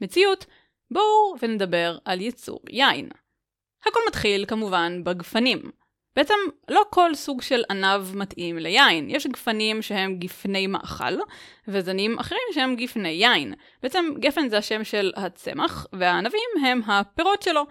במציאות, 0.00 0.46
בואו 0.90 1.34
ונדבר 1.42 1.98
על 2.04 2.20
ייצור 2.20 2.60
יין. 2.70 3.08
הכל 3.86 4.00
מתחיל 4.08 4.44
כמובן 4.46 5.04
בגפנים. 5.04 5.70
בעצם 6.16 6.34
לא 6.68 6.82
כל 6.90 7.14
סוג 7.14 7.42
של 7.42 7.62
ענב 7.70 8.16
מתאים 8.16 8.58
ליין. 8.58 9.10
יש 9.10 9.26
גפנים 9.26 9.82
שהם 9.82 10.18
גפני 10.18 10.66
מאכל, 10.66 11.14
וזנים 11.68 12.18
אחרים 12.18 12.40
שהם 12.54 12.76
גפני 12.76 13.08
יין. 13.08 13.54
בעצם 13.82 14.04
גפן 14.18 14.48
זה 14.48 14.58
השם 14.58 14.84
של 14.84 15.12
הצמח, 15.16 15.86
והענבים 15.92 16.48
הם 16.64 16.80
הפירות 16.86 17.42
שלו. 17.42 17.62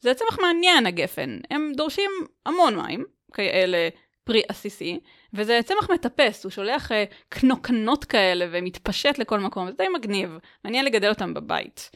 זה 0.00 0.14
צמח 0.14 0.38
מעניין 0.38 0.86
הגפן, 0.86 1.38
הם 1.50 1.72
דורשים 1.76 2.10
המון 2.46 2.76
מים, 2.76 3.04
כאלה 3.32 3.88
פרי 4.24 4.42
עסיסי, 4.48 5.00
וזה 5.32 5.60
צמח 5.64 5.90
מטפס, 5.90 6.44
הוא 6.44 6.50
שולח 6.50 6.92
אה, 6.92 7.04
קנוקנות 7.28 8.04
כאלה 8.04 8.46
ומתפשט 8.50 9.18
לכל 9.18 9.40
מקום, 9.40 9.66
זה 9.66 9.72
די 9.78 9.88
מגניב, 9.94 10.38
מעניין 10.64 10.84
לגדל 10.84 11.08
אותם 11.08 11.34
בבית. 11.34 11.90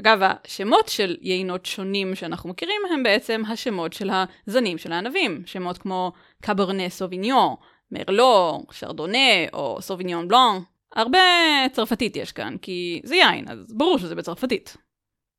אגב, 0.00 0.18
השמות 0.22 0.88
של 0.88 1.16
יינות 1.20 1.66
שונים 1.66 2.14
שאנחנו 2.14 2.50
מכירים 2.50 2.80
הם 2.92 3.02
בעצם 3.02 3.42
השמות 3.48 3.92
של 3.92 4.10
הזנים 4.46 4.78
של 4.78 4.92
הענבים. 4.92 5.42
שמות 5.46 5.78
כמו 5.78 6.12
קברנה 6.42 6.88
סוביניון, 6.88 7.54
מרלו, 7.92 8.62
שרדונה 8.72 9.48
או 9.52 9.82
סוביניון 9.82 10.28
בלון. 10.28 10.62
הרבה 10.94 11.18
צרפתית 11.72 12.16
יש 12.16 12.32
כאן, 12.32 12.56
כי 12.62 13.00
זה 13.04 13.16
יין, 13.16 13.48
אז 13.48 13.72
ברור 13.72 13.98
שזה 13.98 14.14
בצרפתית. 14.14 14.76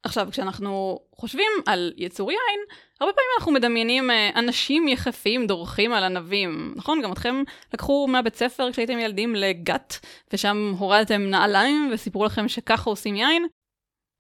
עכשיו, 0.03 0.27
כשאנחנו 0.31 0.99
חושבים 1.15 1.51
על 1.65 1.93
יצור 1.97 2.31
יין, 2.31 2.59
הרבה 3.01 3.13
פעמים 3.13 3.29
אנחנו 3.39 3.51
מדמיינים 3.51 4.11
אה, 4.11 4.29
אנשים 4.35 4.87
יחפים 4.87 5.47
דורכים 5.47 5.93
על 5.93 6.03
ענבים. 6.03 6.73
נכון? 6.75 7.01
גם 7.01 7.11
אתכם 7.11 7.43
לקחו 7.73 8.07
מהבית 8.07 8.35
ספר 8.35 8.71
כשהייתם 8.71 8.99
ילדים 8.99 9.35
לגת, 9.35 9.95
ושם 10.33 10.73
הורדתם 10.77 11.21
נעליים 11.21 11.89
וסיפרו 11.93 12.25
לכם 12.25 12.47
שככה 12.47 12.89
עושים 12.89 13.15
יין? 13.15 13.47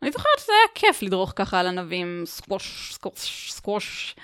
אני 0.03 0.11
זוכרת 0.11 0.39
שזה 0.39 0.51
היה 0.53 0.67
כיף 0.75 1.03
לדרוך 1.03 1.33
ככה 1.35 1.59
על 1.59 1.67
ענבים, 1.67 2.23
סקווש, 2.25 2.93
סקווש, 2.93 3.51
סקווש. 3.51 4.15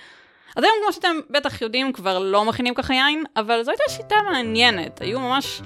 אז 0.56 0.64
היום, 0.64 0.74
כמו 0.82 0.92
שאתם 0.92 1.16
בטח 1.30 1.62
יודעים, 1.62 1.92
כבר 1.92 2.18
לא 2.18 2.44
מכינים 2.44 2.74
ככה 2.74 2.94
יין, 2.94 3.24
אבל 3.36 3.62
זו 3.62 3.70
הייתה 3.70 3.84
שיטה 3.88 4.16
מעניינת. 4.30 5.00
היו 5.00 5.20
ממש 5.20 5.60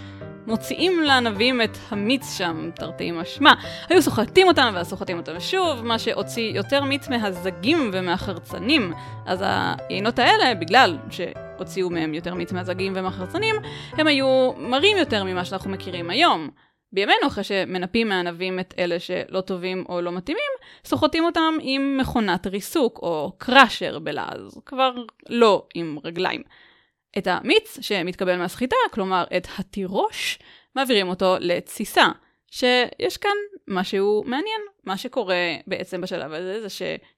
מוציאים 0.47 1.03
לענבים 1.03 1.63
את 1.63 1.79
המיץ 1.89 2.39
שם, 2.39 2.71
תרתי 2.75 3.11
משמע. 3.11 3.53
היו 3.89 4.03
סוחטים 4.03 4.49
אותם 4.49 4.73
ואז 4.75 4.89
סוחטים 4.89 5.19
אותם 5.19 5.41
שוב, 5.41 5.83
מה 5.85 5.99
שהוציא 5.99 6.53
יותר 6.55 6.85
מיץ 6.85 7.09
מהזגים 7.09 7.91
ומהחרצנים. 7.93 8.93
אז 9.27 9.45
היינות 9.89 10.19
האלה, 10.19 10.55
בגלל 10.55 10.99
שהוציאו 11.11 11.91
מהם 11.91 12.15
יותר 12.15 12.35
מיץ 12.35 12.53
מהזגים 12.53 12.93
ומהחרצנים, 12.97 13.57
הם 13.93 14.07
היו 14.07 14.53
מרים 14.57 14.97
יותר 14.97 15.25
ממה 15.25 15.45
שאנחנו 15.45 15.71
מכירים 15.71 16.11
היום. 16.11 16.51
בימינו, 16.93 17.27
אחרי 17.27 17.45
שמנפים 17.45 18.09
מענבים 18.09 18.61
את 18.61 18.75
אלה 18.79 19.01
שלא 19.01 19.41
טובים 19.41 19.85
או 19.89 20.01
לא 20.01 20.13
מתאימים, 20.13 20.51
סוחטים 20.85 21.25
אותם 21.25 21.55
עם 21.61 21.97
מכונת 22.01 22.47
ריסוק, 22.47 22.99
או 23.03 23.33
קראשר 23.39 23.99
בלעז, 23.99 24.61
כבר 24.67 24.95
לא 25.29 25.67
עם 25.75 25.99
רגליים. 26.05 26.43
את 27.19 27.27
המיץ 27.27 27.79
שמתקבל 27.81 28.37
מהסחיטה, 28.37 28.77
כלומר 28.93 29.25
את 29.37 29.47
התירוש, 29.59 30.39
מעבירים 30.77 31.09
אותו 31.09 31.37
לתסיסה. 31.41 32.09
שיש 32.53 33.17
כאן 33.17 33.37
משהו 33.69 34.23
מעניין. 34.27 34.61
מה 34.85 34.97
שקורה 34.97 35.55
בעצם 35.67 36.01
בשלב 36.01 36.33
הזה 36.33 36.69
זה 36.69 36.69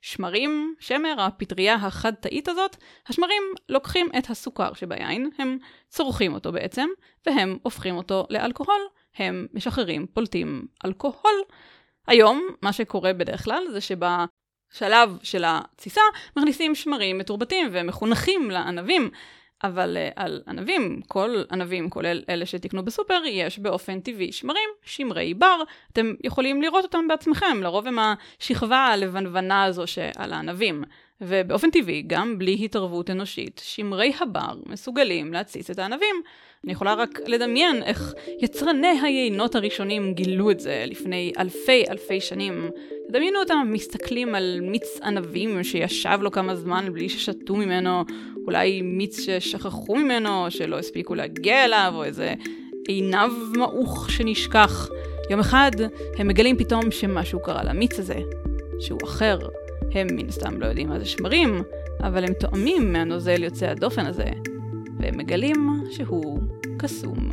ששמרים, 0.03 0.75
שמר, 0.81 1.15
הפטריה 1.19 1.75
החד-תאית 1.75 2.49
הזאת, 2.49 2.77
השמרים 3.09 3.43
לוקחים 3.69 4.09
את 4.19 4.31
הסוכר 4.31 4.73
שביין, 4.73 5.31
הם 5.39 5.59
צורכים 5.89 6.35
אותו 6.35 6.53
בעצם, 6.53 6.89
והם 7.27 7.59
הופכים 7.63 7.97
אותו 7.97 8.27
לאלכוהול. 8.31 8.81
הם 9.17 9.47
משחררים, 9.55 10.07
פולטים 10.07 10.67
אלכוהול. 10.85 11.43
היום, 12.07 12.49
מה 12.63 12.73
שקורה 12.73 13.13
בדרך 13.13 13.45
כלל 13.45 13.65
זה 13.73 13.81
שבשלב 13.81 15.19
של 15.23 15.45
התסיסה 15.47 16.01
מכניסים 16.37 16.75
שמרים 16.75 17.19
מתורבתים 17.19 17.69
ומחונכים 17.73 18.51
לענבים. 18.51 19.11
אבל 19.65 19.97
uh, 19.97 20.13
על 20.17 20.43
ענבים, 20.49 21.01
כל 21.09 21.43
ענבים, 21.51 21.91
כולל 21.91 22.23
אלה 22.29 22.47
שתקנו 22.47 22.85
בסופר, 22.85 23.23
יש 23.27 23.59
באופן 23.59 24.01
טבעי 24.01 24.33
שמרים, 24.33 24.69
שמרי 24.83 25.35
בר. 25.35 25.63
אתם 25.93 26.15
יכולים 26.25 26.63
לראות 26.63 26.85
אותם 26.85 27.09
בעצמכם, 27.09 27.63
לרוב 27.63 27.87
הם 27.87 27.99
השכבה 27.99 28.79
הלבנוונה 28.79 29.65
הזו 29.65 29.87
שעל 29.87 30.33
הענבים. 30.33 30.85
ובאופן 31.21 31.71
טבעי, 31.71 32.03
גם 32.07 32.39
בלי 32.39 32.59
התערבות 32.65 33.11
אנושית, 33.11 33.61
שמרי 33.65 34.13
הבר 34.21 34.55
מסוגלים 34.67 35.33
להתסיס 35.33 35.71
את 35.71 35.79
הענבים. 35.79 36.23
אני 36.65 36.73
יכולה 36.73 36.95
רק 36.95 37.21
לדמיין 37.27 37.83
איך 37.83 38.15
יצרני 38.41 39.01
היינות 39.03 39.55
הראשונים 39.55 40.15
גילו 40.15 40.51
את 40.51 40.61
זה 40.61 40.85
לפני 40.87 41.33
אלפי 41.39 41.85
אלפי 41.91 42.21
שנים. 42.21 42.71
תדמיינו 43.09 43.41
אותם 43.41 43.69
מסתכלים 43.73 44.35
על 44.35 44.59
מיץ 44.63 45.01
ענבים 45.03 45.65
שישב 45.65 46.19
לו 46.21 46.31
כמה 46.31 46.57
זמן 46.57 46.93
בלי 46.93 47.09
ששתו 47.09 47.57
ממנו, 47.57 48.05
אולי 48.47 48.83
מיץ 48.83 49.21
ששכחו 49.21 49.97
ממנו, 49.97 50.51
שלא 50.51 50.79
הספיקו 50.79 51.15
להגיע 51.15 51.65
אליו, 51.65 51.93
או 51.95 52.05
איזה 52.05 52.35
עינב 52.89 53.33
מעוך 53.57 54.11
שנשכח. 54.11 54.89
יום 55.31 55.41
אחד 55.41 55.71
הם 56.19 56.29
מגלים 56.29 56.57
פתאום 56.57 56.91
שמשהו 56.91 57.43
קרה 57.43 57.65
למיץ 57.65 57.99
הזה, 57.99 58.19
שהוא 58.81 59.01
אחר. 59.05 59.39
הם 59.95 60.07
מן 60.11 60.29
הסתם 60.29 60.61
לא 60.61 60.67
יודעים 60.67 60.89
מה 60.89 60.99
זה 60.99 61.05
שמרים, 61.05 61.63
אבל 62.01 62.25
הם 62.25 62.33
טועמים 62.41 62.93
מהנוזל 62.93 63.43
יוצא 63.43 63.67
הדופן 63.67 64.07
הזה, 64.07 64.31
והם 64.99 65.19
מגלים 65.19 65.85
שהוא 65.91 66.39
קסום. 66.79 67.31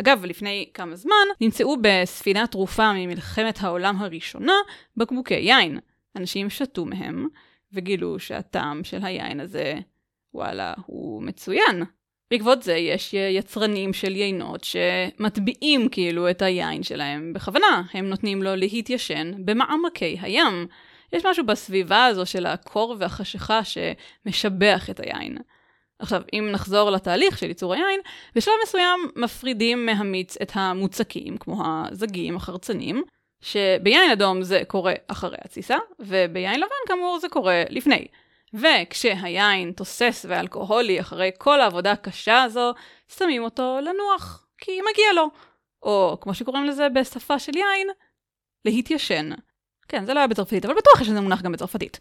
אגב, 0.00 0.24
לפני 0.24 0.68
כמה 0.74 0.96
זמן 0.96 1.14
נמצאו 1.40 1.76
בספינה 1.82 2.46
תרופה 2.46 2.92
ממלחמת 2.92 3.58
העולם 3.62 3.96
הראשונה 3.96 4.52
בקבוקי 4.96 5.34
יין. 5.34 5.78
אנשים 6.16 6.50
שתו 6.50 6.84
מהם, 6.84 7.26
וגילו 7.72 8.18
שהטעם 8.18 8.84
של 8.84 8.98
היין 9.02 9.40
הזה, 9.40 9.74
וואלה, 10.34 10.74
הוא 10.86 11.22
מצוין. 11.22 11.82
בעקבות 12.30 12.62
זה 12.62 12.76
יש 12.76 13.14
יצרנים 13.14 13.92
של 13.92 14.16
יינות 14.16 14.64
שמטביעים 14.64 15.88
כאילו 15.88 16.30
את 16.30 16.42
היין 16.42 16.82
שלהם 16.82 17.32
בכוונה, 17.32 17.82
הם 17.92 18.08
נותנים 18.08 18.42
לו 18.42 18.56
להתיישן 18.56 19.32
במעמקי 19.44 20.16
הים. 20.20 20.66
יש 21.12 21.26
משהו 21.26 21.46
בסביבה 21.46 22.06
הזו 22.06 22.26
של 22.26 22.46
הקור 22.46 22.96
והחשיכה 22.98 23.60
שמשבח 23.64 24.90
את 24.90 25.00
היין. 25.00 25.38
עכשיו, 25.98 26.22
אם 26.32 26.48
נחזור 26.52 26.90
לתהליך 26.90 27.38
של 27.38 27.46
ייצור 27.46 27.74
היין, 27.74 28.00
בשלב 28.34 28.54
מסוים 28.62 29.00
מפרידים 29.16 29.86
מהמיץ 29.86 30.36
את 30.42 30.52
המוצקים, 30.54 31.36
כמו 31.36 31.62
הזגים, 31.66 32.36
החרצנים, 32.36 33.02
שביין 33.40 34.10
אדום 34.10 34.42
זה 34.42 34.62
קורה 34.66 34.92
אחרי 35.06 35.36
התסיסה, 35.44 35.76
וביין 36.00 36.60
לבן 36.60 36.68
כאמור 36.86 37.18
זה 37.20 37.28
קורה 37.28 37.62
לפני. 37.68 38.06
וכשהיין 38.54 39.72
תוסס 39.72 40.26
ואלכוהולי 40.28 41.00
אחרי 41.00 41.30
כל 41.38 41.60
העבודה 41.60 41.92
הקשה 41.92 42.42
הזו, 42.42 42.72
שמים 43.08 43.42
אותו 43.42 43.78
לנוח, 43.82 44.46
כי 44.58 44.80
מגיע 44.80 45.12
לו. 45.14 45.30
או 45.82 46.18
כמו 46.20 46.34
שקוראים 46.34 46.64
לזה 46.64 46.88
בשפה 46.88 47.38
של 47.38 47.56
יין, 47.56 47.88
להתיישן. 48.64 49.30
כן, 49.88 50.04
זה 50.04 50.14
לא 50.14 50.18
היה 50.18 50.26
בצרפתית, 50.26 50.64
אבל 50.64 50.74
בטוח 50.74 51.00
יש 51.00 51.08
לזה 51.08 51.20
מונח 51.20 51.42
גם 51.42 51.52
בצרפתית. 51.52 52.00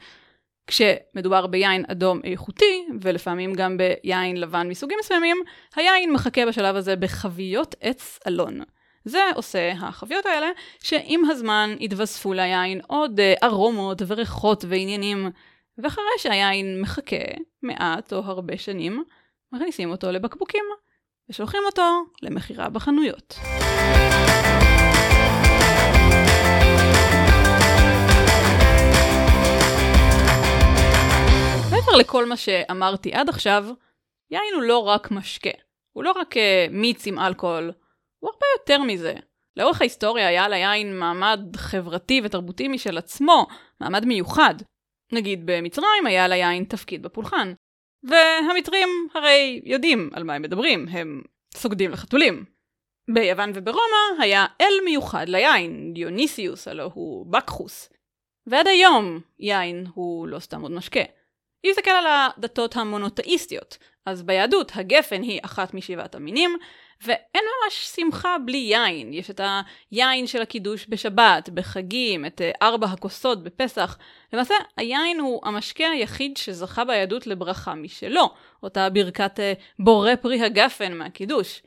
כשמדובר 0.67 1.47
ביין 1.47 1.85
אדום 1.87 2.19
איכותי, 2.23 2.85
ולפעמים 3.01 3.53
גם 3.53 3.77
ביין 3.77 4.37
לבן 4.37 4.67
מסוגים 4.69 4.97
מסוימים, 4.99 5.37
היין 5.75 6.13
מחכה 6.13 6.45
בשלב 6.45 6.75
הזה 6.75 6.95
בחביות 6.95 7.75
עץ 7.81 8.19
אלון. 8.27 8.61
זה 9.05 9.19
עושה 9.35 9.71
החביות 9.71 10.25
האלה, 10.25 10.47
שעם 10.83 11.25
הזמן 11.29 11.75
התווספו 11.81 12.33
ליין 12.33 12.81
עוד 12.87 13.19
אה, 13.19 13.33
ארומות 13.43 14.01
וריחות 14.07 14.65
ועניינים, 14.67 15.31
ואחרי 15.77 16.03
שהיין 16.17 16.81
מחכה 16.81 17.15
מעט 17.63 18.13
או 18.13 18.17
הרבה 18.17 18.57
שנים, 18.57 19.03
מכניסים 19.51 19.91
אותו 19.91 20.11
לבקבוקים, 20.11 20.63
ושולחים 21.29 21.61
אותו 21.65 22.03
למכירה 22.21 22.69
בחנויות. 22.69 23.39
לכל 31.99 32.25
מה 32.25 32.37
שאמרתי 32.37 33.13
עד 33.13 33.29
עכשיו, 33.29 33.65
יין 34.31 34.53
הוא 34.55 34.63
לא 34.63 34.77
רק 34.77 35.11
משקה. 35.11 35.49
הוא 35.97 36.03
לא 36.03 36.11
רק 36.11 36.37
uh, 36.37 36.39
מיץ 36.71 37.07
עם 37.07 37.19
אלכוהול, 37.19 37.71
הוא 38.19 38.29
הרבה 38.29 38.45
יותר 38.59 38.83
מזה. 38.83 39.13
לאורך 39.55 39.81
ההיסטוריה 39.81 40.27
היה 40.27 40.49
ליין 40.49 40.99
מעמד 40.99 41.39
חברתי 41.55 42.21
ותרבותי 42.23 42.67
משל 42.67 42.97
עצמו, 42.97 43.47
מעמד 43.81 44.05
מיוחד. 44.05 44.55
נגיד 45.11 45.41
במצרים 45.45 46.05
היה 46.05 46.27
ליין 46.27 46.63
תפקיד 46.63 47.03
בפולחן. 47.03 47.53
והמצרים 48.03 48.89
הרי 49.13 49.61
יודעים 49.63 50.09
על 50.13 50.23
מה 50.23 50.33
הם 50.33 50.41
מדברים, 50.41 50.87
הם 50.87 51.21
סוגדים 51.53 51.91
לחתולים. 51.91 52.45
ביוון 53.13 53.51
וברומא 53.53 54.21
היה 54.21 54.45
אל 54.61 54.73
מיוחד 54.85 55.29
ליין, 55.29 55.93
דיוניסיוס, 55.93 56.67
הלא 56.67 56.91
הוא 56.93 57.31
בקחוס. 57.31 57.89
ועד 58.47 58.67
היום 58.67 59.19
יין 59.39 59.85
הוא 59.93 60.27
לא 60.27 60.39
סתם 60.39 60.61
עוד 60.61 60.71
משקה. 60.71 61.03
אם 61.67 61.71
נסתכל 61.71 61.91
על 61.91 62.05
הדתות 62.07 62.75
המונותאיסטיות, 62.75 63.77
אז 64.05 64.23
ביהדות 64.23 64.71
הגפן 64.75 65.21
היא 65.21 65.39
אחת 65.43 65.73
משבעת 65.73 66.15
המינים, 66.15 66.57
ואין 67.01 67.43
ממש 67.43 67.91
שמחה 67.95 68.35
בלי 68.45 68.57
יין. 68.57 69.13
יש 69.13 69.29
את 69.29 69.41
היין 69.91 70.27
של 70.27 70.41
הקידוש 70.41 70.85
בשבת, 70.89 71.49
בחגים, 71.53 72.25
את 72.25 72.41
אה, 72.41 72.51
ארבע 72.61 72.87
הכוסות 72.87 73.43
בפסח. 73.43 73.97
למעשה, 74.33 74.55
היין 74.77 75.19
הוא 75.19 75.41
המשקה 75.43 75.83
היחיד 75.89 76.37
שזכה 76.37 76.85
ביהדות 76.85 77.27
לברכה 77.27 77.73
משלו, 77.73 78.29
אותה 78.63 78.89
ברכת 78.89 79.39
אה, 79.39 79.53
בורא 79.79 80.15
פרי 80.21 80.41
הגפן 80.41 80.93
מהקידוש. 80.93 81.61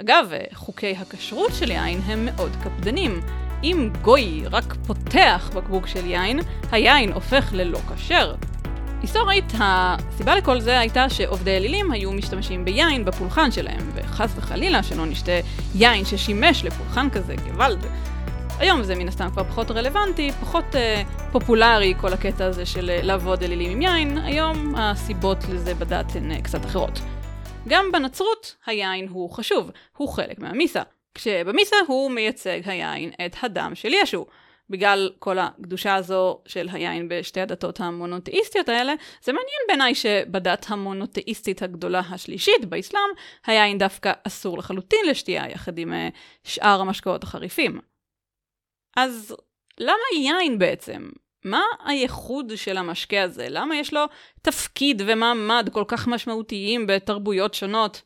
אגב, 0.00 0.32
אה, 0.32 0.44
חוקי 0.52 0.96
הכשרות 0.96 1.50
של 1.58 1.70
יין 1.70 2.00
הם 2.00 2.24
מאוד 2.24 2.52
קפדנים. 2.64 3.20
אם 3.64 3.90
גוי 4.02 4.42
רק 4.50 4.74
פותח 4.86 5.50
בקבוק 5.54 5.86
של 5.86 6.06
יין, 6.06 6.40
היין 6.72 7.12
הופך 7.12 7.50
ללא 7.52 7.78
כשר. 7.78 8.34
היסטורית, 9.04 9.52
הסיבה 9.60 10.36
לכל 10.36 10.60
זה 10.60 10.78
הייתה 10.78 11.10
שעובדי 11.10 11.56
אלילים 11.56 11.90
היו 11.90 12.12
משתמשים 12.12 12.64
ביין 12.64 13.04
בפולחן 13.04 13.50
שלהם, 13.50 13.90
וחס 13.94 14.32
וחלילה 14.36 14.82
שלא 14.82 15.06
נשתה 15.06 15.32
יין 15.74 16.04
ששימש 16.04 16.64
לפולחן 16.64 17.10
כזה 17.10 17.34
גוואלד. 17.36 17.86
היום 18.58 18.82
זה 18.82 18.94
מן 18.94 19.08
הסתם 19.08 19.28
כבר 19.32 19.44
פחות 19.44 19.70
רלוונטי, 19.70 20.32
פחות 20.40 20.64
uh, 20.74 21.32
פופולרי 21.32 21.94
כל 22.00 22.12
הקטע 22.12 22.44
הזה 22.44 22.66
של 22.66 22.90
uh, 23.00 23.06
לעבוד 23.06 23.42
אלילים 23.42 23.70
עם 23.70 23.82
יין, 23.82 24.18
היום 24.18 24.74
הסיבות 24.76 25.38
לזה 25.48 25.74
בדת 25.74 26.16
הן 26.16 26.30
uh, 26.30 26.42
קצת 26.42 26.64
אחרות. 26.64 27.00
גם 27.68 27.84
בנצרות 27.92 28.56
היין 28.66 29.08
הוא 29.08 29.30
חשוב, 29.30 29.70
הוא 29.96 30.08
חלק 30.08 30.38
מהמיסה, 30.38 30.82
כשבמיסה 31.14 31.76
הוא 31.86 32.10
מייצג 32.10 32.60
היין 32.64 33.10
את 33.26 33.36
הדם 33.42 33.72
של 33.74 33.92
ישו. 34.02 34.26
בגלל 34.70 35.10
כל 35.18 35.38
הקדושה 35.38 35.94
הזו 35.94 36.40
של 36.46 36.68
היין 36.72 37.08
בשתי 37.08 37.40
הדתות 37.40 37.80
המונותאיסטיות 37.80 38.68
האלה, 38.68 38.94
זה 39.22 39.32
מעניין 39.32 39.60
בעיניי 39.68 39.94
שבדת 39.94 40.66
המונותאיסטית 40.68 41.62
הגדולה 41.62 42.02
השלישית, 42.10 42.64
באסלאם, 42.64 43.10
היין 43.46 43.78
דווקא 43.78 44.12
אסור 44.26 44.58
לחלוטין 44.58 45.00
לשתייה, 45.08 45.50
יחד 45.50 45.78
עם 45.78 45.92
uh, 45.92 46.14
שאר 46.44 46.80
המשקאות 46.80 47.22
החריפים. 47.22 47.80
אז 48.96 49.36
למה 49.78 50.02
יין 50.16 50.58
בעצם? 50.58 51.08
מה 51.44 51.62
הייחוד 51.84 52.52
של 52.56 52.76
המשקה 52.76 53.22
הזה? 53.22 53.46
למה 53.50 53.76
יש 53.76 53.94
לו 53.94 54.04
תפקיד 54.42 55.02
ומעמד 55.06 55.68
כל 55.72 55.84
כך 55.88 56.08
משמעותיים 56.08 56.86
בתרבויות 56.86 57.54
שונות? 57.54 58.02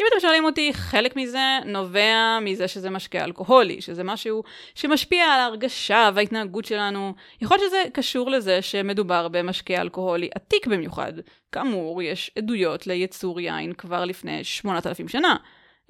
אם 0.00 0.04
אתם 0.10 0.20
שואלים 0.20 0.44
אותי, 0.44 0.72
חלק 0.74 1.16
מזה 1.16 1.58
נובע 1.64 2.38
מזה 2.42 2.68
שזה 2.68 2.90
משקה 2.90 3.24
אלכוהולי, 3.24 3.80
שזה 3.80 4.04
משהו 4.04 4.42
שמשפיע 4.74 5.24
על 5.24 5.40
ההרגשה 5.40 6.10
וההתנהגות 6.14 6.64
שלנו. 6.64 7.14
יכול 7.40 7.56
להיות 7.56 7.70
שזה 7.70 7.82
קשור 7.92 8.30
לזה 8.30 8.62
שמדובר 8.62 9.28
במשקה 9.28 9.80
אלכוהולי 9.80 10.28
עתיק 10.34 10.66
במיוחד. 10.66 11.12
כאמור, 11.52 12.02
יש 12.02 12.30
עדויות 12.38 12.86
לייצור 12.86 13.40
יין 13.40 13.72
כבר 13.72 14.04
לפני 14.04 14.44
8,000 14.44 15.08
שנה. 15.08 15.36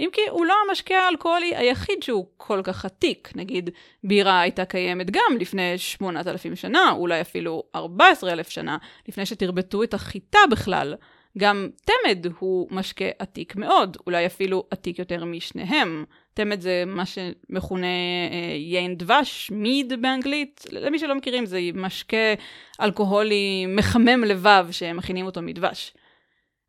אם 0.01 0.09
כי 0.13 0.21
הוא 0.31 0.47
לא 0.47 0.55
המשקה 0.69 0.99
האלכוהולי 0.99 1.57
היחיד 1.57 2.03
שהוא 2.03 2.27
כל 2.37 2.61
כך 2.65 2.85
עתיק. 2.85 3.33
נגיד, 3.35 3.71
בירה 4.05 4.41
הייתה 4.41 4.65
קיימת 4.65 5.11
גם 5.11 5.37
לפני 5.41 5.79
8,000 5.79 6.57
שנה, 6.57 6.91
אולי 6.93 7.21
אפילו 7.21 7.63
14,000 7.75 8.51
שנה, 8.51 8.77
לפני 9.09 9.27
שתרבטו 9.27 9.83
את 9.83 9.95
החיטה 9.95 10.39
בכלל. 10.51 10.95
גם 11.39 11.69
תמד 11.85 12.27
הוא 12.39 12.69
משקה 12.71 13.05
עתיק 13.19 13.57
מאוד, 13.57 13.97
אולי 14.07 14.27
אפילו 14.27 14.65
עתיק 14.71 14.99
יותר 14.99 15.25
משניהם. 15.25 16.05
תמד 16.35 16.61
זה 16.61 16.85
מה 16.87 17.05
שמכונה 17.07 17.87
אה, 18.31 18.55
יין 18.57 18.97
דבש, 18.97 19.51
מיד 19.51 19.93
באנגלית. 20.03 20.65
למי 20.73 20.99
שלא 20.99 21.15
מכירים, 21.15 21.47
זה 21.47 21.61
משקה 21.75 22.35
אלכוהולי 22.81 23.67
מחמם 23.69 24.25
לבב 24.25 24.67
שמכינים 24.71 25.27
אותו 25.27 25.43
מדבש. 25.43 25.95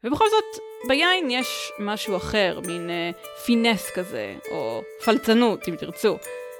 ובכל 0.03 0.25
זאת, 0.29 0.61
ביין 0.87 1.31
יש 1.31 1.71
משהו 1.79 2.17
אחר, 2.17 2.59
מין 2.67 2.89
אה, 2.89 3.11
פינס 3.45 3.91
כזה, 3.95 4.35
או 4.51 4.81
פלצנות 5.05 5.67
אם 5.67 5.75
תרצו. 5.75 6.17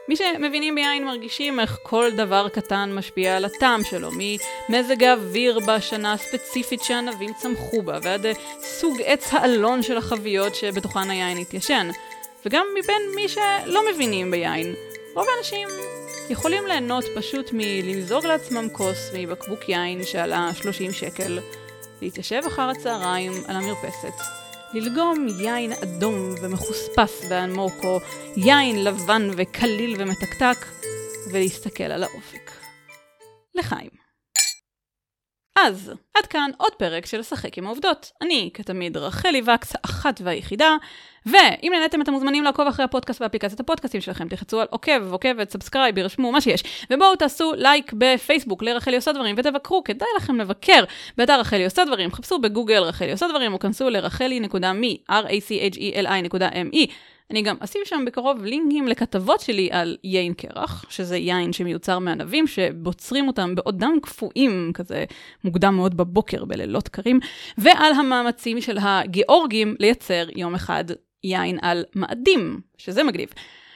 מי 0.08 0.16
שמבינים 0.16 0.76
ביין 0.76 1.06
מרגישים 1.06 1.60
איך 1.60 1.78
כל 1.84 2.12
דבר 2.12 2.50
קטן 2.50 2.92
משפיע 2.94 3.38
על 3.38 3.46
הטעם 3.46 3.84
שלו, 3.84 4.10
ממזג 4.12 5.04
האוויר 5.04 5.60
בשנה 5.68 6.14
הספציפית 6.14 6.82
שהענבים 6.84 7.34
צמחו 7.34 7.82
בה, 7.82 7.98
ועד 8.02 8.26
סוג 8.62 9.02
עץ 9.06 9.34
האלון 9.34 9.82
של 9.82 9.98
החביות 9.98 10.56
שבתוכן 10.56 11.10
היין 11.10 11.38
התיישן. 11.38 11.90
וגם 12.46 12.66
מבין 12.80 13.02
מי 13.16 13.28
שלא 13.28 13.82
מבינים 13.94 14.32
ביין, 14.32 14.76
רוב 15.14 15.28
האנשים 15.36 15.68
יכולים 16.30 16.68
ליהנות 16.68 17.06
פשוט 17.16 17.50
מלמזוג 17.54 18.26
לעצמם 18.26 18.70
כוס 18.72 19.10
מבקבוק 19.14 19.70
יין 19.70 20.04
שעלה 20.04 20.50
30 20.54 20.92
שקל, 20.94 21.40
להתיישב 22.02 22.42
אחר 22.48 22.70
הצהריים 22.70 23.32
על 23.48 23.56
המרפסת 23.56 24.41
ללגום 24.74 25.28
יין 25.40 25.72
אדום 25.72 26.36
ומחוספס 26.42 27.26
ועמוק, 27.30 27.74
יין 28.38 28.84
לבן 28.84 29.30
וקליל 29.38 29.96
ומתקתק, 30.00 30.66
ולהסתכל 31.32 31.84
על 31.84 32.04
האופק. 32.04 32.52
לחיים. 33.56 33.90
אז, 35.60 35.92
עד 36.18 36.26
כאן 36.26 36.52
עוד 36.58 36.74
פרק 36.76 37.06
של 37.06 37.20
לשחק 37.20 37.58
עם 37.58 37.66
העובדות. 37.66 38.12
אני, 38.22 38.50
כתמיד, 38.54 38.98
רחלי 38.98 39.42
וקס, 39.42 39.74
אחת 39.86 40.22
והיחידה, 40.24 40.76
ואם 41.26 41.72
נהניתם 41.74 42.02
אתם 42.02 42.12
מוזמנים 42.12 42.44
לעקוב 42.44 42.68
אחרי 42.68 42.86
הפודקאסט 42.86 43.22
באפליקציית 43.22 43.60
הפודקאסטים 43.60 44.02
שלכם, 44.02 44.28
תחצו 44.28 44.62
על 44.62 44.68
עוקב, 44.70 45.12
עוקבת, 45.12 45.50
subscribe, 45.50 45.98
ירשמו, 45.98 46.32
מה 46.32 46.42
שיש. 46.42 46.64
ובואו 46.90 47.16
תעשו 47.16 47.54
לייק 47.56 47.94
בפייסבוק 47.98 48.64
לרחלי 48.64 48.96
עושה 48.96 49.12
דברים, 49.12 49.36
ותבקרו, 49.38 49.84
כדאי 49.84 50.08
לכם 50.18 50.38
לבקר 50.38 50.84
באתר 51.18 51.40
רחלי 51.40 51.66
עושה 51.66 51.86
דברים, 51.86 52.12
חפשו 52.12 52.40
בגוגל 52.40 52.84
רחלי 52.84 53.12
עושה 53.12 53.28
דברים, 53.28 53.54
או 53.54 53.60
כנסו 53.60 53.90
ל 53.90 54.00
racheli.me, 54.00 55.12
r-a-c-h-e-l-i.me. 55.12 56.92
אני 57.32 57.42
גם 57.42 57.56
אשים 57.60 57.82
שם 57.86 58.04
בקרוב 58.06 58.46
לינקים 58.46 58.88
לכתבות 58.88 59.40
שלי 59.40 59.70
על 59.72 59.98
יין 60.04 60.34
קרח, 60.34 60.86
שזה 60.90 61.18
יין 61.18 61.54
שמיוצר 61.54 62.00
מענבים, 62.00 62.48
שבוצרים 62.48 63.28
אותם 63.28 63.56
בעודם 63.56 63.98
קפואים, 64.02 64.72
כזה 64.74 65.06
מוקדם 65.44 65.76
מאוד 65.76 65.98
בבוקר, 65.98 66.46
בלילות 66.46 66.88
קרים, 66.88 67.20
ועל 67.58 67.94
המאמצים 67.94 68.62
של 68.62 68.78
הגיאורגים 68.82 69.76
לייצר 69.80 70.26
יום 70.36 70.56
אחד 70.56 70.86
יין 71.24 71.58
על 71.62 71.84
מאדים, 71.96 72.60
שזה 72.78 73.04
מגניב. 73.04 73.30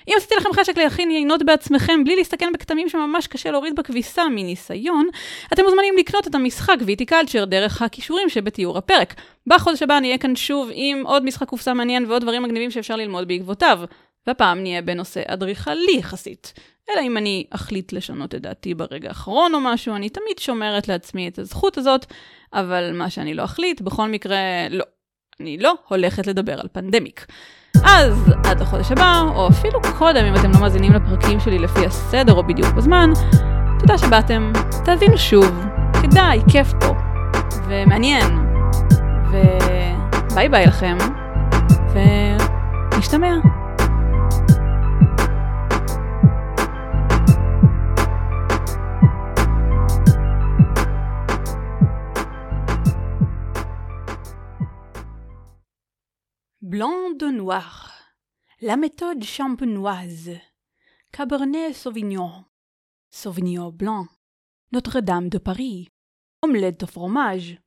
אם 0.08 0.14
עשיתי 0.18 0.36
לכם 0.36 0.50
חשק 0.54 0.78
להכין 0.78 1.12
יינות 1.12 1.44
בעצמכם 1.44 2.04
בלי 2.04 2.16
להסתכן 2.16 2.52
בכתמים 2.54 2.90
שממש 2.90 3.28
קשה 3.28 3.52
להוריד 3.52 3.76
בכביסה 3.76 4.24
מניסיון, 4.30 5.08
אתם 5.54 5.64
מוזמנים 5.64 5.98
לקנות 5.98 6.28
את 6.28 6.36
המשחק 6.36 6.78
ויטיקלצ'ר 6.86 7.46
דרך 7.46 7.82
הכישורים 7.82 8.30
שבתיאור 8.30 8.78
הפרק. 8.78 9.16
בחודש 9.48 9.82
הבא 9.82 10.00
נהיה 10.00 10.18
כאן 10.18 10.36
שוב 10.36 10.70
עם 10.74 11.04
עוד 11.06 11.26
משחק 11.26 11.48
קופסה 11.48 11.74
מעניין 11.74 12.06
ועוד 12.06 12.22
דברים 12.22 12.44
מגניבים 12.44 12.72
שאפשר 12.72 12.96
ללמוד 12.96 13.28
בעקבותיו. 13.28 13.80
והפעם 14.28 14.60
נהיה 14.60 14.82
בנושא 14.82 15.22
אדריכלי 15.28 15.96
יחסית. 15.98 16.54
אלא 16.90 17.02
אם 17.02 17.18
אני 17.18 17.46
אחליט 17.50 17.94
לשנות 17.94 18.36
את 18.36 18.42
דעתי 18.42 18.74
ברגע 18.74 19.10
האחרון 19.10 19.54
או 19.54 19.60
משהו, 19.60 19.96
אני 19.96 20.10
תמיד 20.10 20.40
שומרת 20.40 20.88
לעצמי 20.88 21.28
את 21.28 21.40
הזכות 21.40 21.78
הזאת, 21.78 22.06
אבל 22.54 22.92
מה 22.94 23.10
שאני 23.10 23.34
לא 23.34 23.44
אחליט, 23.44 23.82
בכל 23.82 24.08
מקרה, 24.08 24.38
לא. 24.70 24.84
אני 25.42 25.58
לא 25.58 25.74
הולכת 25.88 26.28
לדבר 26.28 26.60
על 26.60 26.68
פנדמיק. 26.72 27.26
אז 27.84 28.34
עד 28.46 28.62
החודש 28.62 28.92
הבא, 28.92 29.22
או 29.36 29.48
אפילו 29.48 29.80
קודם 29.98 30.26
אם 30.26 30.36
אתם 30.36 30.52
לא 30.52 30.60
מאזינים 30.60 30.94
לפרקים 30.94 31.40
שלי 31.40 31.60
לפי 31.60 31.86
הסדר 31.86 32.34
או 32.34 32.44
בדיוק 32.44 32.74
בזמן, 32.74 33.10
תודה 33.80 33.98
שבאתם, 33.98 34.52
תאזינו 34.86 35.18
שוב, 35.18 35.66
כדאי, 36.02 36.42
כיף 36.52 36.74
פה, 36.80 36.96
ומעניין, 37.68 38.26
וביי 39.32 40.50
ביי 40.50 40.66
לכם, 40.66 40.98
ונשתמע. 42.94 43.55
Blanc 56.76 57.12
de 57.12 57.28
noir, 57.28 57.94
la 58.60 58.76
méthode 58.76 59.24
champenoise, 59.24 60.32
cabernet 61.14 61.74
sauvignon, 61.74 62.44
sauvignon 63.10 63.72
blanc, 63.72 64.08
Notre-Dame 64.74 65.30
de 65.30 65.38
Paris, 65.38 65.88
omelette 66.42 66.82
de 66.82 66.86
fromage, 66.86 67.62